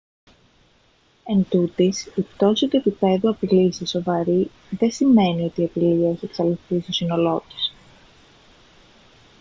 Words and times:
εντούτοις 1.23 2.05
η 2.15 2.21
πτώση 2.21 2.67
του 2.67 2.77
επιπέδου 2.77 3.29
απειλής 3.29 3.75
σε 3.75 3.85
σοβαρή 3.85 4.51
δεν 4.69 4.91
σημαίνει 4.91 5.43
ότι 5.43 5.61
η 5.61 5.65
απειλή 5.65 6.05
έχει 6.05 6.25
εξαλειφθεί 6.25 6.79
στο 6.81 6.91
σύνολό 6.93 7.43
της» 7.49 7.73